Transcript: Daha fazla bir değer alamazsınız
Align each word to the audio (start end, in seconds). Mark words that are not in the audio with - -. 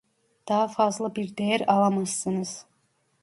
Daha 0.49 0.67
fazla 0.69 1.15
bir 1.15 1.37
değer 1.37 1.61
alamazsınız 1.67 2.65